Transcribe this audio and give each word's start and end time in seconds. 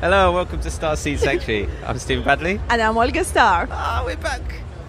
Hello, 0.00 0.30
welcome 0.32 0.60
to 0.60 0.70
Star 0.70 0.96
Seed 0.96 1.18
Sanctuary. 1.18 1.68
I'm 1.84 1.98
Stephen 1.98 2.22
Badley. 2.24 2.60
And 2.70 2.80
I'm 2.80 2.96
Olga 2.96 3.24
Star. 3.24 3.66
Ah, 3.70 4.02
we're 4.04 4.16
back. 4.16 4.40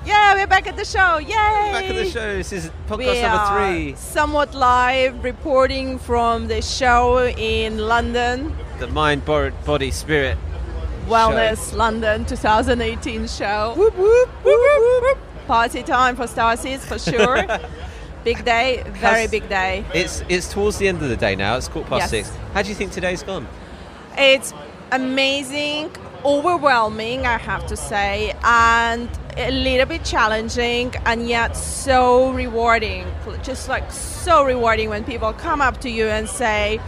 Yeah, 0.06 0.36
we're 0.36 0.48
back 0.48 0.68
at 0.68 0.76
the 0.78 0.86
show. 0.86 1.18
Yay! 1.18 1.30
We're 1.30 1.74
back 1.74 1.86
at 1.90 1.96
the 1.96 2.10
show. 2.10 2.36
This 2.38 2.54
is 2.54 2.70
podcast 2.88 2.98
we 3.16 3.22
number 3.22 3.68
three. 3.68 3.96
somewhat 3.96 4.54
live, 4.54 5.24
reporting 5.24 5.98
from 6.00 6.48
the 6.48 6.62
show 6.62 7.28
in 7.28 7.78
London, 7.80 8.56
The 8.80 8.88
Mind, 8.88 9.26
Bo- 9.26 9.52
Body, 9.66 9.92
Spirit. 9.92 10.38
Wellness 11.08 11.76
London 11.76 12.24
2018 12.26 13.28
show. 13.28 13.74
Whoop, 13.76 13.98
whoop, 13.98 14.30
whoop, 14.44 14.46
whoop, 14.46 15.02
whoop. 15.04 15.18
Party 15.48 15.82
time 15.82 16.16
for 16.16 16.28
Star 16.28 16.56
Seeds 16.56 16.86
for 16.86 17.00
sure. 17.00 17.46
big 18.24 18.46
day, 18.46 18.84
very 18.86 19.22
How's- 19.22 19.32
big 19.32 19.50
day. 19.50 19.84
It's 19.94 20.24
it's 20.30 20.52
towards 20.54 20.78
the 20.78 20.88
end 20.88 21.02
of 21.02 21.10
the 21.10 21.18
day 21.18 21.36
now. 21.36 21.58
It's 21.58 21.68
quarter 21.68 21.90
past 21.90 22.14
Yes. 22.14 22.28
six. 22.28 22.38
How 22.54 22.62
do 22.62 22.70
you 22.70 22.76
think 22.76 22.92
today's 22.92 23.24
gone? 23.24 23.48
It's 24.18 24.54
amazing, 24.92 25.92
overwhelming, 26.26 27.26
I 27.26 27.38
have 27.38 27.66
to 27.68 27.78
say, 27.78 28.36
and 28.44 29.10
a 29.38 29.52
little 29.52 29.86
bit 29.86 30.04
challenging, 30.04 30.94
and 31.06 31.30
yet 31.30 31.56
so 31.56 32.32
rewarding. 32.32 33.06
Just 33.44 33.70
like 33.70 33.92
so 33.92 34.44
rewarding 34.44 34.90
when 34.90 35.04
people 35.04 35.34
come 35.34 35.62
up 35.62 35.80
to 35.82 35.90
you 35.90 36.08
and 36.08 36.28
say, 36.28 36.80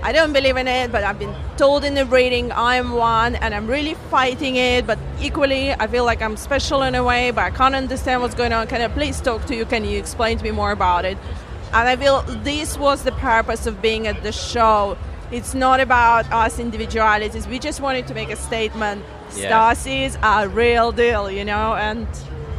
I 0.00 0.12
don't 0.12 0.32
believe 0.32 0.56
in 0.56 0.68
it, 0.68 0.92
but 0.92 1.02
I've 1.02 1.18
been 1.18 1.34
told 1.56 1.82
in 1.82 1.94
the 1.94 2.06
reading 2.06 2.52
I'm 2.52 2.92
one 2.92 3.34
and 3.34 3.52
I'm 3.52 3.66
really 3.66 3.94
fighting 4.10 4.54
it, 4.54 4.86
but 4.86 4.96
equally 5.20 5.72
I 5.72 5.88
feel 5.88 6.04
like 6.04 6.22
I'm 6.22 6.36
special 6.36 6.82
in 6.82 6.94
a 6.94 7.02
way, 7.02 7.32
but 7.32 7.42
I 7.42 7.50
can't 7.50 7.74
understand 7.74 8.22
what's 8.22 8.36
going 8.36 8.52
on. 8.52 8.68
Can 8.68 8.80
I 8.80 8.86
please 8.86 9.20
talk 9.20 9.44
to 9.46 9.56
you? 9.56 9.64
Can 9.64 9.84
you 9.84 9.98
explain 9.98 10.38
to 10.38 10.44
me 10.44 10.52
more 10.52 10.70
about 10.70 11.04
it? 11.04 11.18
And 11.72 11.88
I 11.88 11.96
feel 11.96 12.22
this 12.22 12.78
was 12.78 13.02
the 13.02 13.12
purpose 13.12 13.66
of 13.66 13.82
being 13.82 14.06
at 14.06 14.22
the 14.22 14.30
show. 14.30 14.96
It's 15.30 15.54
not 15.54 15.80
about 15.80 16.30
us 16.32 16.58
individualities. 16.58 17.46
We 17.46 17.58
just 17.58 17.80
wanted 17.80 18.06
to 18.08 18.14
make 18.14 18.30
a 18.30 18.36
statement. 18.36 19.04
Yeah. 19.36 19.74
Are 20.22 20.48
real 20.48 20.90
deal, 20.90 21.30
you 21.30 21.44
know, 21.44 21.74
and 21.74 22.06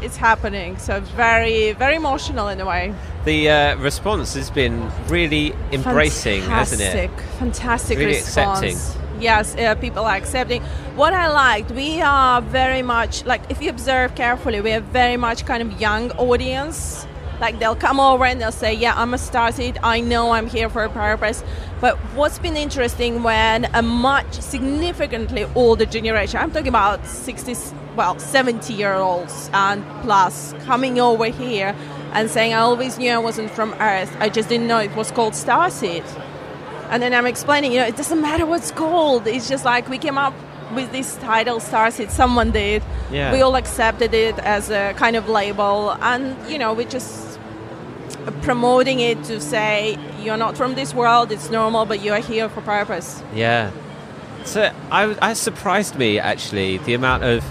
it's 0.01 0.17
happening. 0.17 0.77
So 0.77 1.01
very, 1.01 1.73
very 1.73 1.95
emotional 1.95 2.47
in 2.47 2.61
a 2.61 2.65
way. 2.65 2.93
The 3.25 3.49
uh, 3.49 3.75
response 3.77 4.35
has 4.35 4.49
been 4.49 4.89
really 5.07 5.53
embracing, 5.71 6.43
hasn't 6.43 6.81
it? 6.81 7.09
Fantastic, 7.09 7.39
Fantastic 7.39 7.97
Really 7.97 8.11
response. 8.13 8.63
accepting. 8.63 9.21
Yes, 9.21 9.55
uh, 9.55 9.75
people 9.75 10.05
are 10.05 10.15
accepting. 10.15 10.61
What 10.95 11.13
I 11.13 11.27
liked, 11.27 11.71
we 11.71 12.01
are 12.01 12.41
very 12.41 12.81
much 12.81 13.25
like 13.25 13.41
if 13.49 13.61
you 13.61 13.69
observe 13.69 14.15
carefully, 14.15 14.61
we 14.61 14.71
are 14.71 14.79
very 14.79 15.17
much 15.17 15.45
kind 15.45 15.61
of 15.61 15.81
young 15.81 16.11
audience. 16.11 17.05
Like 17.39 17.59
they'll 17.59 17.75
come 17.75 17.99
over 17.99 18.25
and 18.25 18.41
they'll 18.41 18.51
say, 18.51 18.73
"Yeah, 18.73 18.93
I'm 18.95 19.13
a 19.13 19.17
starseed. 19.17 19.77
I 19.83 20.01
know 20.01 20.31
I'm 20.31 20.47
here 20.47 20.69
for 20.69 20.83
a 20.83 20.89
purpose." 20.89 21.43
But 21.79 21.97
what's 22.15 22.39
been 22.39 22.57
interesting 22.57 23.23
when 23.23 23.65
a 23.73 23.81
much 23.81 24.33
significantly 24.41 25.45
older 25.55 25.85
generation, 25.85 26.39
I'm 26.41 26.51
talking 26.51 26.67
about 26.67 27.05
60, 27.05 27.55
well, 27.95 28.19
70 28.19 28.73
year 28.73 28.93
olds 28.93 29.49
and 29.53 29.83
plus, 30.01 30.53
coming 30.65 30.99
over 30.99 31.25
here 31.25 31.73
and 32.13 32.29
saying, 32.29 32.53
"I 32.53 32.59
always 32.59 32.97
knew 32.97 33.11
I 33.11 33.17
wasn't 33.19 33.51
from 33.51 33.73
Earth. 33.79 34.11
I 34.19 34.29
just 34.29 34.49
didn't 34.49 34.67
know 34.67 34.79
it 34.79 34.95
was 34.95 35.11
called 35.11 35.33
starseed." 35.33 36.03
And 36.89 37.03
then 37.03 37.13
I'm 37.13 37.27
explaining, 37.27 37.71
you 37.71 37.79
know, 37.79 37.85
it 37.85 37.95
doesn't 37.95 38.19
matter 38.19 38.45
what's 38.47 38.71
called. 38.71 39.27
It's 39.27 39.47
just 39.47 39.63
like 39.63 39.87
we 39.89 39.99
came 39.99 40.17
up 40.17 40.33
with 40.73 40.91
this 40.91 41.15
title, 41.17 41.59
Starseed. 41.59 42.09
Someone 42.09 42.51
did. 42.51 42.81
Yeah. 43.11 43.31
We 43.31 43.41
all 43.41 43.55
accepted 43.55 44.13
it 44.13 44.37
as 44.39 44.69
a 44.69 44.93
kind 44.97 45.15
of 45.15 45.29
label, 45.29 45.95
and 46.01 46.35
you 46.49 46.57
know, 46.57 46.73
we 46.73 46.85
just 46.85 47.28
promoting 48.31 48.99
it 48.99 49.23
to 49.25 49.39
say 49.39 49.97
you're 50.21 50.37
not 50.37 50.57
from 50.57 50.75
this 50.75 50.93
world. 50.93 51.31
It's 51.31 51.49
normal, 51.49 51.85
but 51.85 52.01
you 52.01 52.13
are 52.13 52.19
here 52.19 52.49
for 52.49 52.61
purpose. 52.61 53.23
Yeah. 53.33 53.71
So 54.45 54.71
I, 54.91 55.15
I 55.21 55.33
surprised 55.33 55.95
me 55.97 56.19
actually 56.19 56.77
the 56.79 56.93
amount 56.93 57.23
of 57.23 57.43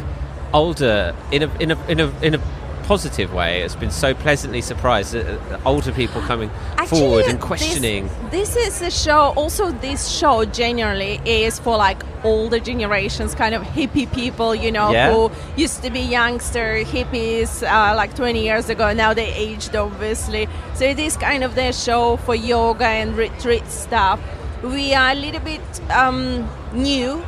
older 0.53 1.15
in 1.31 1.43
a 1.43 1.55
in 1.59 1.71
a 1.71 1.87
in 1.87 2.01
a 2.01 2.13
in 2.23 2.35
a 2.35 2.41
positive 2.89 3.35
way. 3.35 3.61
It's 3.61 3.77
been 3.77 3.91
so 3.91 4.15
pleasantly 4.15 4.63
surprised 4.63 5.13
that 5.13 5.27
uh, 5.27 5.61
older 5.67 5.93
people 5.93 6.23
coming 6.23 6.51
forward 6.87 7.27
and 7.27 7.39
this- 7.39 7.45
questioning. 7.45 8.09
This, 8.31 8.57
is 8.57 8.81
a 8.81 8.91
show. 8.91 9.35
Also, 9.37 9.71
this 9.73 10.09
show 10.09 10.47
generally 10.47 11.21
is 11.27 11.59
for 11.59 11.77
like 11.77 12.03
older 12.25 12.59
generations, 12.59 13.35
kind 13.35 13.55
of 13.55 13.63
hippie 13.63 14.11
people, 14.13 14.55
you 14.55 14.73
know, 14.73 14.91
Yeah. 14.91 15.13
who 15.13 15.31
used 15.57 15.83
to 15.83 15.91
be 15.91 16.01
youngster 16.01 16.83
hippies 16.85 17.63
uh, 17.63 17.95
like 17.95 18.15
20 18.17 18.43
years 18.43 18.71
ago. 18.71 18.95
Now 18.95 19.13
they 19.13 19.31
aged, 19.35 19.77
obviously. 19.77 20.49
So 20.75 20.85
it 20.87 20.99
is 20.99 21.17
kind 21.19 21.45
of 21.45 21.55
their 21.55 21.75
show 21.75 22.17
for 22.17 22.35
yoga 22.35 22.87
and 22.87 23.15
retreat 23.17 23.67
stuff. 23.69 24.19
We 24.63 24.95
are 24.95 25.11
a 25.11 25.15
little 25.15 25.41
bit 25.41 25.61
um, 25.91 26.49
new 26.73 27.23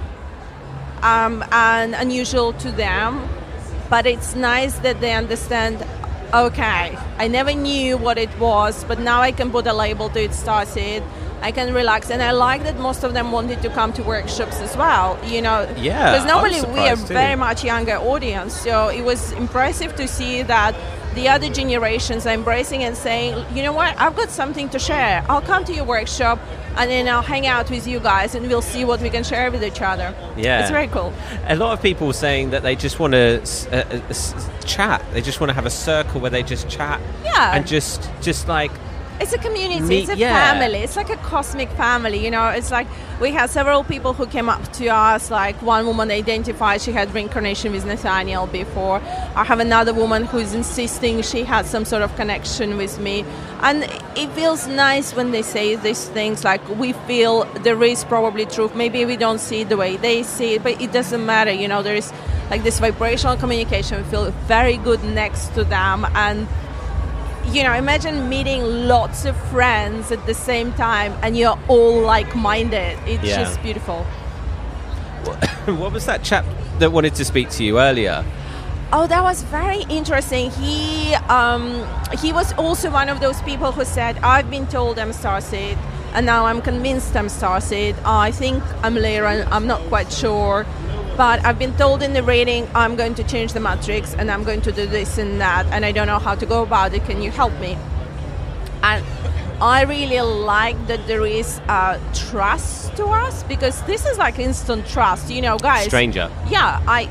um, 1.02 1.44
and 1.52 1.94
unusual 1.94 2.52
to 2.54 2.70
them, 2.72 3.20
but 3.90 4.06
it's 4.06 4.34
nice 4.34 4.74
that 4.78 5.00
they 5.00 5.12
understand. 5.12 5.84
Okay, 6.32 6.96
I 7.18 7.26
never 7.26 7.52
knew 7.52 7.98
what 7.98 8.16
it 8.16 8.30
was, 8.38 8.84
but 8.84 9.00
now 9.00 9.20
I 9.20 9.32
can 9.32 9.50
put 9.50 9.66
a 9.66 9.72
label 9.72 10.08
to 10.10 10.22
it. 10.22 10.32
Started. 10.32 11.02
I 11.42 11.52
can 11.52 11.72
relax, 11.72 12.10
and 12.10 12.22
I 12.22 12.32
like 12.32 12.64
that 12.64 12.78
most 12.78 13.02
of 13.02 13.14
them 13.14 13.32
wanted 13.32 13.62
to 13.62 13.70
come 13.70 13.92
to 13.94 14.02
workshops 14.02 14.60
as 14.60 14.76
well. 14.76 15.18
You 15.24 15.40
know, 15.40 15.66
Yeah, 15.78 16.12
because 16.12 16.26
normally 16.26 16.60
we 16.70 16.86
are 16.86 16.96
too. 16.96 17.14
very 17.14 17.34
much 17.34 17.64
younger 17.64 17.96
audience, 17.96 18.52
so 18.54 18.88
it 18.88 19.02
was 19.02 19.32
impressive 19.32 19.96
to 19.96 20.06
see 20.06 20.42
that 20.42 20.74
the 21.14 21.28
other 21.28 21.48
generations 21.48 22.26
are 22.26 22.34
embracing 22.34 22.84
and 22.84 22.94
saying, 22.94 23.42
you 23.54 23.62
know 23.62 23.72
what, 23.72 23.98
I've 23.98 24.14
got 24.14 24.30
something 24.30 24.68
to 24.68 24.78
share. 24.78 25.24
I'll 25.30 25.40
come 25.40 25.64
to 25.64 25.72
your 25.72 25.84
workshop, 25.86 26.38
and 26.76 26.90
then 26.90 27.08
I'll 27.08 27.22
hang 27.22 27.46
out 27.46 27.70
with 27.70 27.86
you 27.86 28.00
guys, 28.00 28.34
and 28.34 28.46
we'll 28.48 28.62
see 28.62 28.84
what 28.84 29.00
we 29.00 29.10
can 29.10 29.24
share 29.24 29.50
with 29.50 29.64
each 29.64 29.80
other. 29.82 30.14
Yeah. 30.36 30.60
it's 30.60 30.70
very 30.70 30.88
cool. 30.88 31.12
A 31.46 31.56
lot 31.56 31.72
of 31.72 31.82
people 31.82 32.12
saying 32.12 32.50
that 32.50 32.62
they 32.62 32.76
just 32.76 32.98
want 32.98 33.12
to 33.12 33.40
uh, 33.72 33.76
uh, 33.76 34.64
chat. 34.64 35.04
They 35.12 35.20
just 35.22 35.40
want 35.40 35.50
to 35.50 35.54
have 35.54 35.66
a 35.66 35.70
circle 35.70 36.20
where 36.20 36.30
they 36.30 36.42
just 36.42 36.68
chat. 36.68 37.00
Yeah. 37.24 37.56
And 37.56 37.66
just 37.66 38.10
just 38.20 38.48
like 38.48 38.70
It's 39.20 39.34
a 39.34 39.38
community. 39.38 39.82
Me- 39.82 40.00
it's 40.00 40.08
a 40.08 40.16
yeah. 40.16 40.34
family. 40.34 40.78
It's 40.78 40.96
like 40.96 41.10
a 41.10 41.16
cosmic 41.18 41.68
family. 41.72 42.24
You 42.24 42.30
know, 42.30 42.48
it's 42.48 42.70
like 42.70 42.86
we 43.20 43.32
had 43.32 43.50
several 43.50 43.84
people 43.84 44.14
who 44.14 44.26
came 44.26 44.48
up 44.48 44.72
to 44.74 44.88
us. 44.88 45.30
Like 45.30 45.60
one 45.60 45.86
woman 45.86 46.10
identified 46.10 46.80
she 46.80 46.92
had 46.92 47.12
reincarnation 47.14 47.72
with 47.72 47.84
Nathaniel 47.84 48.46
before. 48.46 48.96
I 49.36 49.44
have 49.44 49.60
another 49.60 49.92
woman 49.92 50.24
who's 50.24 50.54
insisting 50.54 51.20
she 51.20 51.44
had 51.44 51.66
some 51.66 51.84
sort 51.84 52.00
of 52.02 52.16
connection 52.16 52.78
with 52.78 52.98
me, 52.98 53.24
and 53.60 53.84
it 54.16 54.30
feels 54.32 54.66
nice 54.66 55.14
when 55.14 55.32
they 55.32 55.42
say 55.42 55.76
these 55.76 56.08
things. 56.08 56.42
Like 56.42 56.66
we 56.78 56.94
feel 57.06 57.44
there 57.62 57.82
is 57.84 58.04
probably 58.04 58.46
truth. 58.46 58.74
Maybe 58.74 59.04
we 59.04 59.18
don't 59.18 59.38
see 59.38 59.60
it 59.60 59.68
the 59.68 59.76
way 59.76 59.98
they 59.98 60.22
see 60.22 60.54
it, 60.54 60.62
but 60.62 60.80
it 60.80 60.92
doesn't 60.92 61.24
matter. 61.26 61.52
You 61.52 61.68
know, 61.68 61.82
there 61.82 61.96
is 61.96 62.10
like 62.48 62.62
this 62.62 62.80
vibrational 62.80 63.36
communication. 63.36 63.98
We 64.02 64.08
feel 64.08 64.30
very 64.48 64.78
good 64.78 65.04
next 65.04 65.48
to 65.56 65.64
them, 65.64 66.06
and 66.14 66.48
you 67.52 67.62
know, 67.64 67.74
imagine 67.74 68.28
meeting 68.28 68.62
lots 68.86 69.24
of 69.24 69.36
friends 69.50 70.12
at 70.12 70.24
the 70.26 70.34
same 70.34 70.72
time 70.74 71.12
and 71.22 71.36
you're 71.36 71.58
all 71.68 72.00
like 72.00 72.34
minded. 72.36 72.98
It's 73.06 73.24
Yeah. 73.24 73.42
just 73.42 73.62
beautiful. 73.62 74.04
what 75.66 75.92
was 75.92 76.06
that 76.06 76.22
chap 76.22 76.44
that 76.78 76.92
wanted 76.92 77.14
to 77.16 77.24
speak 77.24 77.50
to 77.50 77.64
you 77.64 77.78
earlier? 77.80 78.24
Oh, 78.92 79.06
that 79.06 79.22
was 79.22 79.42
very 79.44 79.82
interesting. 79.88 80.50
He 80.50 81.14
um, 81.28 81.86
he 82.18 82.32
was 82.32 82.52
also 82.54 82.90
one 82.90 83.08
of 83.08 83.20
those 83.20 83.40
people 83.42 83.70
who 83.70 83.84
said, 83.84 84.18
"I've 84.18 84.50
been 84.50 84.66
told 84.66 84.98
I'm 84.98 85.10
starseed, 85.12 85.76
and 86.14 86.26
now 86.26 86.46
I'm 86.46 86.60
convinced 86.60 87.14
I'm 87.14 87.28
starseed. 87.28 87.94
I 88.04 88.32
think 88.32 88.64
I'm 88.82 88.96
Lyran. 88.96 89.46
I'm 89.52 89.66
not 89.68 89.80
quite 89.88 90.10
sure, 90.10 90.66
but 91.20 91.44
I've 91.44 91.58
been 91.58 91.76
told 91.76 92.02
in 92.02 92.14
the 92.14 92.22
reading 92.22 92.66
I'm 92.74 92.96
going 92.96 93.14
to 93.16 93.22
change 93.22 93.52
the 93.52 93.60
matrix, 93.60 94.14
and 94.14 94.30
I'm 94.30 94.42
going 94.42 94.62
to 94.62 94.72
do 94.72 94.86
this 94.86 95.18
and 95.18 95.38
that, 95.38 95.66
and 95.66 95.84
I 95.84 95.92
don't 95.92 96.06
know 96.06 96.18
how 96.18 96.34
to 96.34 96.46
go 96.46 96.62
about 96.62 96.94
it. 96.94 97.04
Can 97.04 97.20
you 97.20 97.30
help 97.30 97.52
me?" 97.60 97.76
And 98.82 99.04
I 99.60 99.82
really 99.82 100.18
like 100.22 100.78
that 100.86 101.06
there 101.06 101.26
is 101.26 101.60
uh, 101.68 101.98
trust 102.14 102.96
to 102.96 103.04
us 103.04 103.42
because 103.42 103.82
this 103.82 104.06
is 104.06 104.16
like 104.16 104.38
instant 104.38 104.86
trust. 104.86 105.28
You 105.28 105.42
know, 105.42 105.58
guys. 105.58 105.84
Stranger. 105.88 106.30
Yeah, 106.48 106.80
I. 106.86 107.06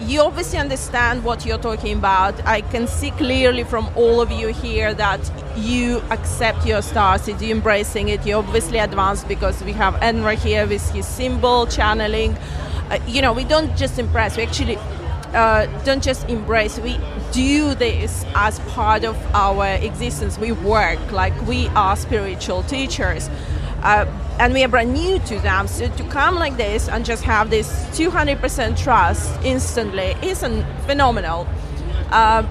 You 0.00 0.22
obviously 0.22 0.58
understand 0.58 1.22
what 1.22 1.44
you're 1.44 1.62
talking 1.68 1.98
about. 1.98 2.34
I 2.46 2.62
can 2.62 2.86
see 2.86 3.10
clearly 3.10 3.64
from 3.64 3.84
all 3.94 4.22
of 4.22 4.30
you 4.30 4.48
here 4.48 4.94
that 4.94 5.20
you 5.56 6.02
accept 6.10 6.66
your 6.66 6.80
stars, 6.80 7.28
you're 7.28 7.56
embracing 7.58 8.08
it. 8.08 8.26
You're 8.26 8.38
obviously 8.38 8.78
advanced 8.78 9.28
because 9.28 9.62
we 9.62 9.72
have 9.74 9.94
Enra 10.00 10.34
here 10.34 10.66
with 10.66 10.90
his 10.92 11.06
symbol 11.06 11.66
channeling. 11.66 12.36
Uh, 12.90 12.98
you 13.06 13.22
know, 13.22 13.32
we 13.32 13.44
don't 13.44 13.76
just 13.76 13.98
impress, 13.98 14.36
we 14.36 14.42
actually 14.42 14.76
uh, 15.34 15.66
don't 15.84 16.02
just 16.02 16.28
embrace, 16.28 16.78
we 16.78 16.98
do 17.32 17.74
this 17.74 18.24
as 18.34 18.60
part 18.60 19.04
of 19.04 19.16
our 19.34 19.66
existence. 19.66 20.38
We 20.38 20.52
work 20.52 21.10
like 21.10 21.34
we 21.46 21.68
are 21.68 21.96
spiritual 21.96 22.62
teachers. 22.64 23.30
Uh, 23.82 24.06
and 24.38 24.54
we 24.54 24.62
are 24.62 24.68
brand 24.68 24.92
new 24.92 25.18
to 25.20 25.38
them. 25.40 25.66
So 25.66 25.88
to 25.88 26.04
come 26.04 26.36
like 26.36 26.56
this 26.56 26.88
and 26.88 27.04
just 27.04 27.24
have 27.24 27.50
this 27.50 27.68
200% 27.98 28.78
trust 28.78 29.32
instantly 29.44 30.14
isn't 30.22 30.64
phenomenal. 30.86 31.48
Uh, 32.10 32.46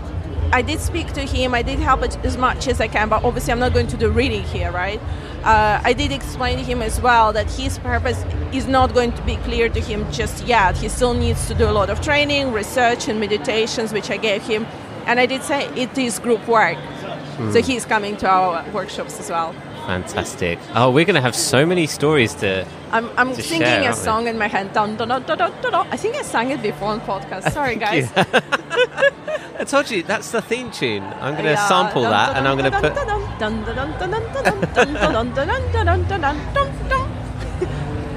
I 0.53 0.61
did 0.61 0.81
speak 0.81 1.13
to 1.13 1.21
him. 1.21 1.53
I 1.53 1.61
did 1.61 1.79
help 1.79 2.01
as 2.01 2.37
much 2.37 2.67
as 2.67 2.81
I 2.81 2.87
can, 2.87 3.07
but 3.07 3.23
obviously 3.23 3.53
I'm 3.53 3.59
not 3.59 3.73
going 3.73 3.87
to 3.87 3.97
do 3.97 4.09
reading 4.09 4.43
here, 4.43 4.71
right? 4.71 4.99
Uh, 5.43 5.81
I 5.83 5.93
did 5.93 6.11
explain 6.11 6.57
to 6.57 6.63
him 6.63 6.81
as 6.81 7.01
well 7.01 7.33
that 7.33 7.49
his 7.51 7.79
purpose 7.79 8.23
is 8.53 8.67
not 8.67 8.93
going 8.93 9.11
to 9.13 9.21
be 9.23 9.37
clear 9.37 9.69
to 9.69 9.79
him 9.79 10.09
just 10.11 10.45
yet. 10.45 10.77
He 10.77 10.87
still 10.89 11.13
needs 11.13 11.47
to 11.47 11.53
do 11.55 11.67
a 11.67 11.71
lot 11.71 11.89
of 11.89 11.99
training, 12.01 12.51
research, 12.53 13.07
and 13.07 13.19
meditations, 13.19 13.91
which 13.91 14.09
I 14.11 14.17
gave 14.17 14.43
him. 14.43 14.67
And 15.07 15.19
I 15.19 15.25
did 15.25 15.41
say 15.43 15.65
it 15.75 15.97
is 15.97 16.19
group 16.19 16.47
work. 16.47 16.77
Hmm. 16.77 17.51
So 17.51 17.61
he's 17.61 17.85
coming 17.85 18.17
to 18.17 18.27
our 18.29 18.63
workshops 18.71 19.19
as 19.19 19.29
well. 19.29 19.53
Fantastic. 19.87 20.59
Oh, 20.75 20.91
we're 20.91 21.05
going 21.05 21.15
to 21.15 21.21
have 21.21 21.35
so 21.35 21.65
many 21.65 21.87
stories 21.87 22.35
to. 22.35 22.67
I'm, 22.91 23.09
I'm 23.17 23.33
To 23.33 23.41
singing 23.41 23.65
share, 23.65 23.89
a 23.89 23.93
song 23.93 24.27
in 24.27 24.37
my 24.37 24.47
head. 24.47 24.73
Dun, 24.73 24.95
dun, 24.95 25.09
dun. 25.09 25.41
I 25.91 25.97
think 25.97 26.15
I 26.17 26.21
sang 26.21 26.51
it 26.51 26.61
before 26.61 26.89
on 26.89 27.01
podcast. 27.01 27.51
Sorry, 27.57 27.77
guys. 27.77 28.11
I 29.61 29.63
told 29.63 29.91
you 29.91 30.01
that's 30.01 30.31
the 30.31 30.41
theme 30.41 30.71
tune. 30.71 31.03
I'm 31.03 31.33
going 31.33 31.45
to 31.45 31.51
yeah. 31.51 31.67
sample 31.67 32.01
that, 32.01 32.35
and 32.35 32.47
I'm 32.47 32.57
going 32.57 32.71
to 32.71 32.79
put. 32.79 32.95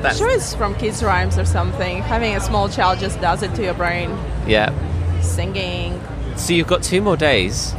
That's... 0.03 0.17
Sure, 0.17 0.31
it's 0.31 0.55
from 0.55 0.75
kids' 0.77 1.03
rhymes 1.03 1.37
or 1.37 1.45
something. 1.45 1.99
Having 1.99 2.37
a 2.37 2.41
small 2.41 2.71
child 2.71 2.99
just 2.99 3.21
does 3.21 3.43
it 3.43 3.55
to 3.57 3.63
your 3.63 3.75
brain. 3.75 4.09
Yeah. 4.47 4.73
Singing. 5.21 6.01
So 6.37 6.55
you've 6.55 6.67
got 6.67 6.83
two 6.83 7.03
more 7.03 7.17
days 7.17 7.75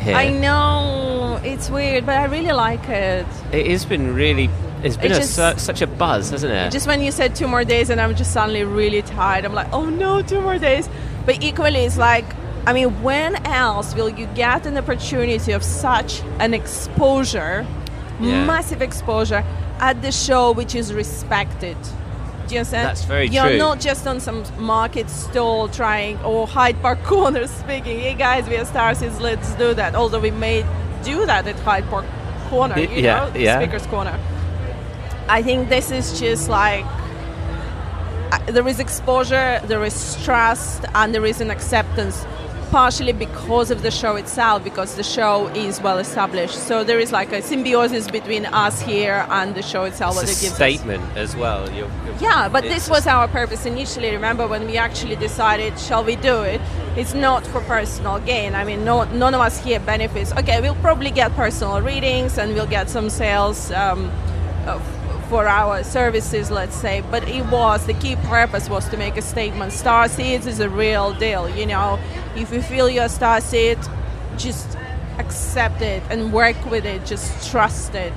here. 0.00 0.14
I 0.14 0.28
know 0.28 1.40
it's 1.42 1.70
weird, 1.70 2.04
but 2.04 2.16
I 2.16 2.26
really 2.26 2.52
like 2.52 2.86
it. 2.86 3.26
It 3.50 3.70
has 3.70 3.86
been 3.86 4.14
really 4.14 4.50
it's 4.82 4.98
been 4.98 5.12
it 5.12 5.14
just, 5.14 5.38
a, 5.38 5.58
such 5.58 5.80
a 5.80 5.86
buzz, 5.86 6.30
hasn't 6.30 6.52
it? 6.52 6.70
Just 6.70 6.86
when 6.86 7.00
you 7.00 7.10
said 7.10 7.34
two 7.34 7.48
more 7.48 7.64
days, 7.64 7.88
and 7.88 7.98
I'm 7.98 8.14
just 8.14 8.34
suddenly 8.34 8.64
really 8.64 9.00
tired. 9.00 9.46
I'm 9.46 9.54
like, 9.54 9.72
oh 9.72 9.88
no, 9.88 10.20
two 10.20 10.42
more 10.42 10.58
days. 10.58 10.86
But 11.24 11.42
equally, 11.42 11.80
it's 11.80 11.96
like 11.96 12.26
I 12.66 12.72
mean, 12.72 13.02
when 13.02 13.36
else 13.46 13.94
will 13.94 14.08
you 14.08 14.26
get 14.34 14.66
an 14.66 14.76
opportunity 14.76 15.52
of 15.52 15.62
such 15.62 16.22
an 16.40 16.52
exposure, 16.52 17.64
Yeah. 18.20 18.44
massive 18.44 18.82
exposure, 18.82 19.44
at 19.78 20.02
the 20.02 20.10
show 20.10 20.50
which 20.52 20.74
is 20.74 20.92
respected? 20.92 21.76
Do 22.48 22.54
you 22.54 22.60
understand? 22.60 22.88
That's 22.88 23.04
very 23.04 23.28
You're 23.28 23.48
true. 23.50 23.58
not 23.58 23.80
just 23.80 24.06
on 24.06 24.20
some 24.20 24.42
market 24.58 25.10
stall 25.10 25.68
trying 25.68 26.18
or 26.24 26.46
Hyde 26.46 26.80
Park 26.82 27.02
Corner 27.12 27.46
speaking. 27.46 28.00
Hey 28.00 28.14
guys, 28.14 28.48
we 28.48 28.56
are 28.56 28.64
stars. 28.64 29.00
Let's 29.20 29.54
do 29.54 29.74
that. 29.74 29.94
Although 29.94 30.20
we 30.20 30.30
may 30.30 30.64
do 31.04 31.26
that 31.26 31.46
at 31.46 31.58
Hyde 31.60 31.88
Park 31.88 32.04
Corner, 32.48 32.78
you 32.78 32.88
yeah, 32.88 33.26
know, 33.26 33.30
the 33.30 33.40
yeah. 33.40 33.60
speakers 33.60 33.86
corner. 33.86 34.18
I 35.28 35.42
think 35.42 35.68
this 35.68 35.90
is 35.90 36.18
just 36.20 36.48
like 36.48 36.84
uh, 38.32 38.38
there 38.46 38.66
is 38.68 38.78
exposure, 38.80 39.60
there 39.66 39.84
is 39.84 40.16
trust, 40.24 40.84
and 40.94 41.12
there 41.14 41.26
is 41.26 41.40
an 41.40 41.50
acceptance, 41.50 42.24
partially 42.70 43.12
because 43.12 43.70
of 43.70 43.82
the 43.82 43.90
show 43.90 44.16
itself, 44.16 44.64
because 44.64 44.94
the 44.96 45.02
show 45.02 45.46
is 45.48 45.80
well 45.80 45.98
established. 45.98 46.54
So 46.54 46.84
there 46.84 46.98
is 46.98 47.12
like 47.12 47.32
a 47.32 47.40
symbiosis 47.42 48.10
between 48.10 48.46
us 48.46 48.80
here 48.80 49.26
and 49.30 49.54
the 49.54 49.62
show 49.62 49.84
itself. 49.84 50.22
it's 50.22 50.42
it 50.42 50.48
a 50.48 50.50
us. 50.50 50.54
statement 50.56 51.04
as 51.16 51.34
well. 51.36 51.66
You're, 51.70 51.88
you're- 52.04 52.16
Yeah, 52.20 52.48
but 52.48 52.62
this 52.64 52.88
was 52.88 53.06
our 53.06 53.28
purpose 53.28 53.66
initially. 53.66 54.10
Remember 54.10 54.46
when 54.46 54.66
we 54.66 54.76
actually 54.76 55.16
decided, 55.16 55.78
shall 55.78 56.04
we 56.04 56.16
do 56.16 56.42
it? 56.42 56.60
It's 56.96 57.14
not 57.14 57.46
for 57.46 57.60
personal 57.62 58.18
gain. 58.20 58.54
I 58.54 58.64
mean, 58.64 58.84
no, 58.84 59.04
none 59.04 59.34
of 59.34 59.40
us 59.40 59.62
here 59.62 59.80
benefits. 59.80 60.32
Okay, 60.32 60.60
we'll 60.60 60.74
probably 60.76 61.10
get 61.10 61.32
personal 61.34 61.80
readings 61.82 62.38
and 62.38 62.54
we'll 62.54 62.66
get 62.66 62.88
some 62.90 63.10
sales 63.10 63.70
um, 63.72 64.10
uh, 64.66 64.78
for 65.28 65.46
our 65.46 65.82
services, 65.84 66.50
let's 66.50 66.74
say. 66.76 67.02
But 67.10 67.28
it 67.28 67.44
was 67.46 67.86
the 67.86 67.94
key 67.94 68.16
purpose 68.16 68.68
was 68.68 68.88
to 68.90 68.96
make 68.96 69.16
a 69.16 69.22
statement. 69.22 69.72
Star 69.72 70.08
Seeds 70.08 70.46
is 70.46 70.60
a 70.60 70.68
real 70.68 71.12
deal. 71.14 71.48
You 71.48 71.66
know, 71.66 71.98
if 72.36 72.52
you 72.52 72.62
feel 72.62 72.88
you're 72.88 73.04
a 73.04 73.08
Star 73.08 73.40
Seed, 73.40 73.78
just 74.36 74.76
accept 75.18 75.82
it 75.82 76.02
and 76.10 76.32
work 76.32 76.56
with 76.70 76.84
it. 76.84 77.04
Just 77.06 77.50
trust 77.50 77.94
it. 77.94 78.12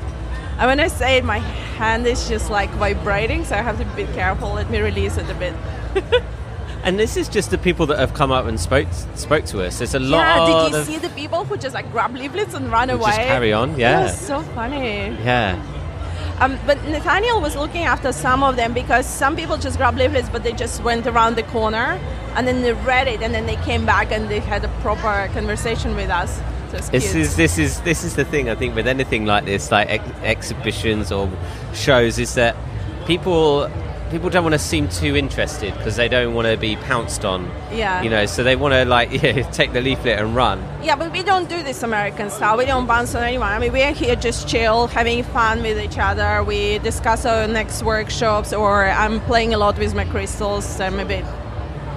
And 0.57 0.67
when 0.67 0.79
I 0.79 0.87
say 0.89 1.17
it, 1.17 1.23
my 1.23 1.39
hand 1.39 2.05
is 2.05 2.27
just 2.27 2.49
like 2.49 2.69
vibrating, 2.71 3.45
so 3.45 3.55
I 3.55 3.61
have 3.61 3.77
to 3.79 3.85
be 3.95 4.03
careful. 4.13 4.53
Let 4.53 4.69
me 4.69 4.79
release 4.81 5.17
it 5.17 5.29
a 5.29 5.33
bit. 5.35 5.53
And 6.81 6.97
this 6.97 7.17
is 7.17 7.27
just 7.27 7.51
the 7.51 7.57
people 7.57 7.85
that 7.87 7.99
have 7.99 8.13
come 8.13 8.31
up 8.31 8.45
and 8.45 8.57
spoke 8.57 8.87
spoke 9.15 9.43
to 9.47 9.61
us. 9.65 9.79
There's 9.79 9.95
a 9.95 9.99
lot 9.99 10.19
yeah, 10.19 10.45
did 10.45 10.71
you 10.73 10.79
of 10.79 10.85
see 10.87 10.97
the 10.97 11.09
people 11.09 11.43
who 11.43 11.57
just 11.57 11.75
like 11.75 11.91
grab 11.91 12.15
leaflets 12.15 12.53
and 12.53 12.71
run 12.71 12.89
away? 12.89 13.03
just 13.07 13.17
carry 13.19 13.51
on, 13.51 13.71
It 13.71 13.79
yeah. 13.79 14.03
was 14.03 14.17
so 14.17 14.41
funny. 14.55 15.09
yeah. 15.21 15.61
Um, 16.39 16.57
but 16.65 16.81
Nathaniel 16.85 17.41
was 17.41 17.55
looking 17.55 17.83
after 17.83 18.13
some 18.13 18.43
of 18.43 18.55
them 18.55 18.73
because 18.73 19.05
some 19.05 19.35
people 19.35 19.57
just 19.57 19.77
grabbed 19.77 19.97
leaflets, 19.97 20.29
but 20.29 20.43
they 20.43 20.53
just 20.53 20.81
went 20.83 21.05
around 21.05 21.35
the 21.35 21.43
corner 21.43 21.99
and 22.35 22.47
then 22.47 22.61
they 22.61 22.71
read 22.73 23.07
it 23.07 23.21
and 23.21 23.33
then 23.33 23.45
they 23.45 23.57
came 23.57 23.85
back 23.85 24.11
and 24.11 24.29
they 24.29 24.39
had 24.39 24.63
a 24.63 24.69
proper 24.81 25.29
conversation 25.33 25.95
with 25.95 26.09
us. 26.09 26.39
So 26.71 26.77
This 26.91 27.15
is 27.15 27.35
this 27.35 27.57
is 27.57 27.81
this 27.81 28.03
is 28.03 28.15
the 28.15 28.23
thing 28.23 28.47
I 28.49 28.55
think 28.55 28.75
with 28.75 28.87
anything 28.87 29.25
like 29.25 29.45
this, 29.45 29.71
like 29.71 29.89
ex- 29.89 30.09
exhibitions 30.23 31.11
or 31.11 31.29
shows, 31.73 32.19
is 32.19 32.35
that 32.35 32.55
people 33.07 33.69
people 34.09 34.29
don't 34.29 34.43
want 34.43 34.53
to 34.53 34.59
seem 34.59 34.87
too 34.89 35.15
interested 35.15 35.73
because 35.75 35.95
they 35.95 36.07
don't 36.07 36.33
want 36.33 36.47
to 36.47 36.57
be 36.57 36.75
pounced 36.75 37.25
on. 37.25 37.49
Yeah. 37.71 38.01
You 38.01 38.09
know, 38.09 38.25
so 38.25 38.43
they 38.43 38.55
want 38.55 38.73
to 38.73 38.85
like 38.85 39.11
yeah, 39.23 39.49
take 39.51 39.73
the 39.73 39.81
leaflet 39.81 40.19
and 40.19 40.35
run. 40.35 40.63
Yeah, 40.83 40.95
but 40.95 41.11
we 41.11 41.23
don't 41.23 41.49
do 41.49 41.61
this 41.63 41.83
American 41.83 42.29
style. 42.29 42.57
We 42.57 42.65
don't 42.65 42.87
bounce 42.87 43.15
on 43.15 43.23
anyone. 43.23 43.51
I 43.51 43.59
mean, 43.59 43.71
we're 43.71 43.93
here 43.93 44.15
just 44.15 44.47
chill, 44.47 44.87
having 44.87 45.23
fun 45.23 45.61
with 45.61 45.79
each 45.79 45.97
other. 45.97 46.43
We 46.43 46.79
discuss 46.79 47.25
our 47.25 47.47
next 47.47 47.83
workshops, 47.83 48.53
or 48.53 48.85
I'm 48.85 49.19
playing 49.21 49.53
a 49.53 49.57
lot 49.57 49.77
with 49.77 49.93
my 49.95 50.05
crystals. 50.05 50.79
I'm 50.79 50.99
a 50.99 51.05
bit 51.05 51.25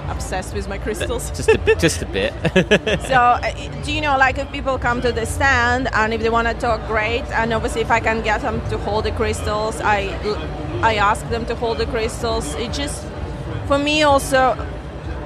obsessed 0.09 0.53
with 0.53 0.67
my 0.67 0.77
crystals. 0.77 1.29
Just 1.31 1.49
a, 1.49 1.75
just 1.75 2.01
a 2.01 2.05
bit. 2.05 2.33
so, 3.07 3.15
uh, 3.15 3.81
do 3.83 3.91
you 3.91 4.01
know, 4.01 4.17
like 4.17 4.37
if 4.37 4.51
people 4.51 4.77
come 4.77 5.01
to 5.01 5.11
the 5.11 5.25
stand 5.25 5.87
and 5.93 6.13
if 6.13 6.21
they 6.21 6.29
want 6.29 6.47
to 6.47 6.53
talk, 6.53 6.85
great. 6.87 7.23
And 7.31 7.53
obviously, 7.53 7.81
if 7.81 7.91
I 7.91 7.99
can 7.99 8.21
get 8.21 8.41
them 8.41 8.61
to 8.69 8.77
hold 8.77 9.05
the 9.05 9.11
crystals, 9.11 9.79
I 9.81 10.07
I 10.83 10.95
ask 10.95 11.27
them 11.29 11.45
to 11.45 11.55
hold 11.55 11.77
the 11.77 11.85
crystals. 11.85 12.53
It 12.55 12.73
just, 12.73 13.05
for 13.67 13.79
me, 13.79 14.03
also. 14.03 14.57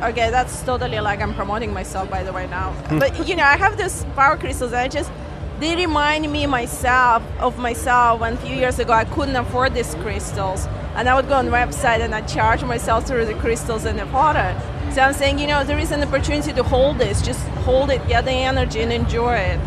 Okay, 0.04 0.30
that's 0.30 0.62
totally 0.62 1.00
like 1.00 1.20
I'm 1.22 1.34
promoting 1.34 1.74
myself, 1.74 2.12
by 2.12 2.22
the 2.22 2.32
way, 2.32 2.46
now. 2.46 2.72
Hmm. 2.72 3.00
but 3.00 3.28
you 3.28 3.36
know, 3.36 3.44
I 3.44 3.58
have 3.58 3.78
these 3.78 4.06
power 4.16 4.38
crystals, 4.38 4.72
and 4.72 4.82
I 4.82 4.88
just 4.88 5.12
they 5.60 5.76
remind 5.76 6.32
me 6.32 6.46
myself 6.46 7.24
of 7.40 7.58
myself 7.58 8.22
when 8.22 8.34
a 8.34 8.38
few 8.38 8.56
years 8.56 8.78
ago 8.78 8.94
I 8.94 9.06
couldn't 9.06 9.36
afford 9.36 9.74
these 9.74 9.96
crystals, 9.96 10.68
and 10.96 11.10
I 11.10 11.16
would 11.16 11.28
go 11.28 11.34
on 11.34 11.46
the 11.46 11.52
website 11.52 12.02
and 12.02 12.14
I 12.14 12.22
charge 12.22 12.64
myself 12.64 13.08
through 13.08 13.26
the 13.26 13.34
crystals 13.34 13.86
and 13.86 13.98
the 13.98 14.06
water. 14.06 14.56
So 14.94 15.02
I'm 15.02 15.14
saying, 15.14 15.40
you 15.40 15.48
know, 15.48 15.64
there 15.64 15.80
is 15.80 15.92
an 15.92 16.04
opportunity 16.04 16.54
to 16.54 16.64
hold 16.64 17.00
this. 17.00 17.24
Just 17.24 17.46
hold 17.66 17.90
it, 17.90 18.08
get 18.08 18.26
the 18.26 18.32
energy, 18.32 18.82
and 18.82 18.94
enjoy 18.94 19.34
it. 19.34 19.60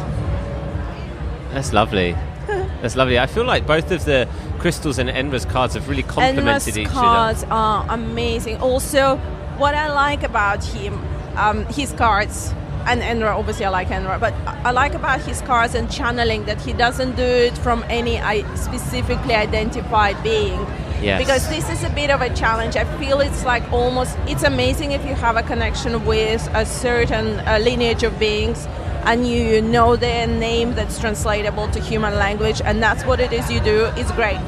That's 1.52 1.72
lovely. 1.72 2.12
That's 2.46 2.94
lovely. 2.94 3.19
I 3.19 3.26
feel 3.26 3.44
like 3.44 3.66
both 3.66 3.90
of 3.90 4.04
the 4.04 4.28
crystals 4.60 4.98
and 4.98 5.08
Enra's 5.08 5.44
cards 5.44 5.74
have 5.74 5.88
really 5.88 6.02
complemented 6.02 6.76
each 6.76 6.88
cards 6.88 7.42
other. 7.42 7.48
Cards 7.48 7.88
are 7.88 7.94
amazing. 7.94 8.58
Also, 8.58 9.16
what 9.56 9.74
I 9.74 9.92
like 9.92 10.23
about 10.23 10.62
him, 10.62 11.02
um, 11.37 11.64
his 11.66 11.92
cards, 11.92 12.54
and 12.87 13.02
Enra, 13.02 13.37
obviously 13.37 13.64
I 13.64 13.70
like 13.70 13.88
Enra, 13.88 14.18
but 14.18 14.35
I 14.64 14.70
like 14.70 14.94
about 14.94 15.20
his 15.20 15.42
cards 15.42 15.75
and 15.75 15.90
channeling 15.90 16.44
that 16.44 16.61
he 16.61 16.73
doesn't 16.73 17.16
do 17.16 17.23
it 17.23 17.56
from 17.58 17.85
any 17.88 18.16
specifically 18.56 19.35
identified 19.35 20.23
being. 20.23 20.61
Yes. 21.02 21.18
Because 21.18 21.49
this 21.49 21.70
is 21.70 21.82
a 21.82 21.90
bit 21.90 22.11
of 22.11 22.20
a 22.20 22.35
challenge. 22.35 22.76
I 22.76 22.85
feel 22.99 23.20
it's 23.20 23.44
like 23.44 23.62
almost, 23.73 24.18
it's 24.26 24.42
amazing 24.42 24.92
if 24.92 25.02
you 25.06 25.14
have 25.14 25.37
a 25.37 25.42
connection 25.42 26.04
with 26.04 26.46
a 26.52 26.66
certain 26.66 27.40
uh, 27.40 27.58
lineage 27.62 28.02
of 28.02 28.18
beings 28.18 28.66
and 29.04 29.26
you 29.26 29.62
know 29.62 29.97
the 29.97 30.26
name 30.26 30.75
that's 30.75 30.99
translatable 30.99 31.69
to 31.71 31.80
human 31.80 32.14
language 32.14 32.61
and 32.64 32.83
that's 32.83 33.04
what 33.04 33.21
it 33.21 33.33
is 33.33 33.50
you 33.50 33.61
do, 33.61 33.87
is 33.97 34.11
great. 34.12 34.40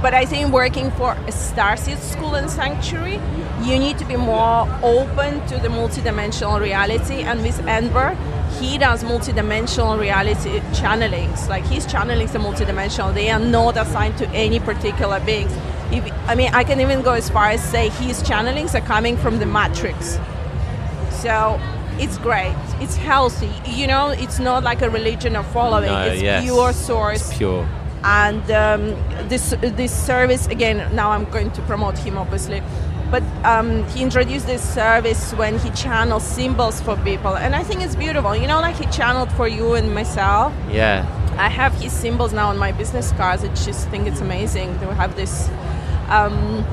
But 0.00 0.14
I 0.14 0.26
think 0.26 0.52
working 0.52 0.92
for 0.92 1.12
a 1.12 1.32
Starseed 1.32 1.98
school 1.98 2.36
and 2.36 2.48
sanctuary, 2.48 3.20
you 3.62 3.78
need 3.78 3.98
to 3.98 4.04
be 4.04 4.14
more 4.14 4.68
open 4.82 5.44
to 5.48 5.58
the 5.58 5.66
multidimensional 5.68 6.60
reality. 6.60 7.22
And 7.22 7.42
with 7.42 7.58
Enra, 7.62 8.16
he 8.60 8.78
does 8.78 9.02
multidimensional 9.02 9.98
reality 9.98 10.60
channelings. 10.72 11.48
Like 11.48 11.64
his 11.64 11.84
channelings 11.84 12.32
are 12.36 12.38
multidimensional; 12.38 13.12
they 13.12 13.30
are 13.30 13.40
not 13.40 13.76
assigned 13.76 14.16
to 14.18 14.28
any 14.28 14.60
particular 14.60 15.18
beings. 15.18 15.52
If, 15.90 16.04
I 16.28 16.36
mean, 16.36 16.54
I 16.54 16.62
can 16.62 16.80
even 16.80 17.02
go 17.02 17.14
as 17.14 17.28
far 17.28 17.48
as 17.50 17.60
say 17.62 17.88
his 17.88 18.22
channelings 18.22 18.74
are 18.76 18.86
coming 18.86 19.16
from 19.16 19.40
the 19.40 19.46
Matrix. 19.46 20.18
So 21.10 21.60
it's 21.98 22.18
great. 22.18 22.54
It's 22.80 22.96
healthy. 22.96 23.50
You 23.66 23.86
know, 23.86 24.08
it's 24.08 24.38
not 24.38 24.62
like 24.64 24.82
a 24.82 24.90
religion 24.90 25.36
of 25.36 25.46
following. 25.52 25.90
No, 25.92 26.06
it's 26.06 26.22
yes. 26.22 26.44
pure 26.44 26.72
source 26.72 27.28
It's 27.28 27.38
pure. 27.38 27.66
and 28.04 28.42
um, 28.50 28.82
this 29.28 29.54
this 29.60 29.92
service 29.92 30.46
again 30.46 30.76
now 30.94 31.10
i'm 31.10 31.24
going 31.32 31.50
to 31.50 31.60
promote 31.62 31.98
him 31.98 32.16
obviously 32.16 32.62
but 33.10 33.22
um, 33.44 33.84
he 33.88 34.02
introduced 34.02 34.46
this 34.46 34.62
service 34.62 35.32
when 35.34 35.58
he 35.58 35.68
channels 35.70 36.22
symbols 36.22 36.80
for 36.80 36.94
people 36.98 37.34
and 37.36 37.56
i 37.56 37.62
think 37.64 37.82
it's 37.82 37.96
beautiful 37.96 38.36
you 38.36 38.46
know 38.46 38.60
like 38.60 38.76
he 38.76 38.86
channeled 38.98 39.30
for 39.32 39.48
you 39.48 39.74
and 39.74 39.92
myself 39.92 40.52
Yeah. 40.70 41.04
i 41.38 41.48
have 41.48 41.72
his 41.82 41.92
symbols 41.92 42.32
now 42.32 42.48
on 42.50 42.56
my 42.56 42.70
business 42.70 43.10
cards 43.12 43.42
i 43.42 43.48
just 43.66 43.88
think 43.90 44.06
it's 44.06 44.20
amazing 44.20 44.68
to 44.78 44.94
have 44.94 45.16
this 45.16 45.48
um, 46.08 46.64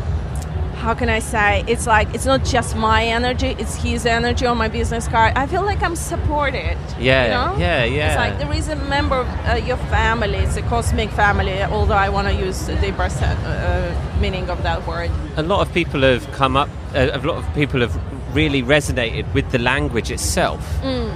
how 0.85 0.93
can 0.93 1.09
I 1.09 1.19
say? 1.19 1.63
It's 1.67 1.87
like 1.87 2.07
it's 2.15 2.27
not 2.27 2.41
just 2.45 2.75
my 2.75 3.01
energy; 3.17 3.55
it's 3.61 3.75
his 3.75 4.05
energy 4.05 4.45
on 4.45 4.57
my 4.57 4.67
business 4.79 5.07
card. 5.07 5.33
I 5.35 5.47
feel 5.47 5.63
like 5.71 5.81
I'm 5.87 5.95
supported. 5.95 6.77
Yeah, 6.99 7.23
you 7.25 7.31
know? 7.37 7.51
yeah, 7.65 7.83
yeah. 7.85 8.07
It's 8.07 8.17
like 8.23 8.35
there 8.37 8.53
is 8.61 8.67
a 8.69 8.75
member 8.95 9.15
of 9.23 9.27
uh, 9.27 9.55
your 9.69 9.77
family. 9.95 10.37
It's 10.45 10.57
a 10.57 10.61
cosmic 10.73 11.09
family. 11.09 11.63
Although 11.63 12.01
I 12.07 12.09
want 12.09 12.27
to 12.27 12.33
use 12.47 12.67
the 12.67 12.75
deeper 12.75 13.09
set, 13.09 13.35
uh, 13.45 14.19
meaning 14.21 14.49
of 14.49 14.61
that 14.63 14.85
word. 14.87 15.09
a 15.37 15.43
lot 15.43 15.59
of 15.67 15.73
people 15.73 16.01
have 16.01 16.25
come 16.41 16.55
up. 16.55 16.69
Uh, 16.93 17.09
a 17.13 17.21
lot 17.29 17.37
of 17.41 17.45
people 17.55 17.79
have 17.85 17.95
really 18.35 18.61
resonated 18.61 19.25
with 19.33 19.49
the 19.51 19.59
language 19.71 20.11
itself, 20.11 20.61
Mm. 20.83 21.09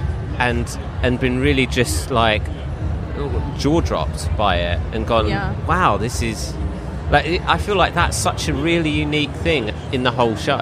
and 0.48 0.66
and 1.04 1.20
been 1.20 1.38
really 1.48 1.66
just 1.66 2.10
like 2.10 2.42
jaw 3.62 3.80
dropped 3.80 4.28
by 4.36 4.56
it, 4.56 4.78
and 4.92 5.06
gone, 5.06 5.28
Yeah. 5.28 5.54
"Wow, 5.68 5.96
this 5.98 6.22
is." 6.22 6.54
Like, 7.10 7.42
I 7.46 7.58
feel 7.58 7.76
like 7.76 7.94
that's 7.94 8.16
such 8.16 8.48
a 8.48 8.54
really 8.54 8.90
unique 8.90 9.32
thing 9.32 9.72
in 9.92 10.02
the 10.04 10.10
whole 10.10 10.36
show. 10.36 10.60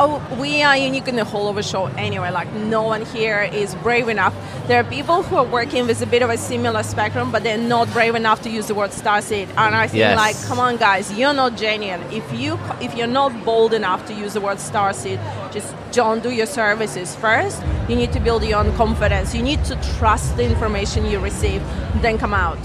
Oh, 0.00 0.22
we 0.40 0.62
are 0.62 0.76
unique 0.76 1.08
in 1.08 1.16
the 1.16 1.24
whole 1.24 1.48
of 1.48 1.56
the 1.56 1.62
show 1.62 1.86
anyway. 1.86 2.30
Like, 2.30 2.52
no 2.52 2.84
one 2.84 3.04
here 3.04 3.42
is 3.52 3.74
brave 3.76 4.08
enough. 4.08 4.32
There 4.68 4.78
are 4.78 4.84
people 4.84 5.24
who 5.24 5.34
are 5.36 5.44
working 5.44 5.88
with 5.88 6.00
a 6.00 6.06
bit 6.06 6.22
of 6.22 6.30
a 6.30 6.38
similar 6.38 6.84
spectrum, 6.84 7.32
but 7.32 7.42
they're 7.42 7.58
not 7.58 7.92
brave 7.92 8.14
enough 8.14 8.40
to 8.42 8.48
use 8.48 8.68
the 8.68 8.76
word 8.76 8.90
starseed. 8.90 9.48
And 9.56 9.74
I 9.74 9.88
think, 9.88 9.98
Yes. 9.98 10.16
like, 10.16 10.36
come 10.46 10.60
on, 10.60 10.76
guys, 10.76 11.12
you're 11.18 11.34
not 11.34 11.56
genuine. 11.56 12.00
If 12.12 12.32
you 12.32 12.56
if 12.80 12.94
you're 12.96 13.08
not 13.08 13.44
bold 13.44 13.74
enough 13.74 14.06
to 14.06 14.14
use 14.14 14.34
the 14.34 14.40
word 14.40 14.58
starseed, 14.58 15.18
just 15.52 15.74
don't 15.90 16.22
do 16.22 16.30
your 16.30 16.46
services 16.46 17.16
first. 17.16 17.60
You 17.88 17.96
need 17.96 18.12
to 18.12 18.20
build 18.20 18.44
your 18.44 18.60
own 18.60 18.72
confidence. 18.76 19.34
You 19.34 19.42
need 19.42 19.64
to 19.64 19.74
trust 19.98 20.36
the 20.36 20.44
information 20.44 21.06
you 21.06 21.18
receive, 21.18 21.60
then 22.02 22.18
come 22.18 22.34
out. 22.34 22.58